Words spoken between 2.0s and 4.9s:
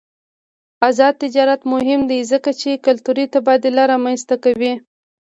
دی ځکه چې کلتوري تبادله رامنځته کوي.